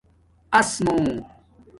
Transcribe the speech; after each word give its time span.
اَس 0.59 0.71
مُو 0.85 0.95